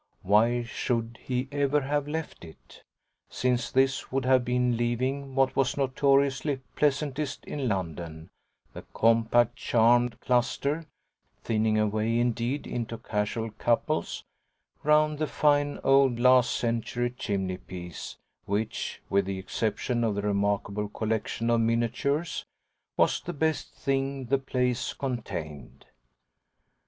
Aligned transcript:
Why 0.23 0.63
should 0.63 1.19
he 1.21 1.47
ever 1.51 1.81
have 1.81 2.07
left 2.07 2.43
it? 2.43 2.81
since 3.29 3.69
this 3.69 4.11
would 4.11 4.25
have 4.25 4.43
been 4.43 4.75
leaving 4.75 5.35
what 5.35 5.55
was 5.55 5.77
notoriously 5.77 6.59
pleasantest 6.75 7.45
in 7.45 7.67
London, 7.69 8.31
the 8.73 8.81
compact 8.95 9.55
charmed 9.55 10.19
cluster 10.19 10.87
(thinning 11.43 11.77
away 11.77 12.17
indeed 12.17 12.65
into 12.65 12.97
casual 12.97 13.51
couples) 13.59 14.23
round 14.81 15.19
the 15.19 15.27
fine 15.27 15.77
old 15.83 16.19
last 16.19 16.49
century 16.51 17.11
chimney 17.15 17.57
piece 17.57 18.17
which, 18.47 19.03
with 19.07 19.25
the 19.25 19.37
exception 19.37 20.03
of 20.03 20.15
the 20.15 20.23
remarkable 20.23 20.89
collection 20.89 21.51
of 21.51 21.61
miniatures, 21.61 22.43
was 22.97 23.21
the 23.21 23.33
best 23.33 23.71
thing 23.75 24.25
the 24.25 24.39
place 24.39 24.93
contained. 24.93 25.85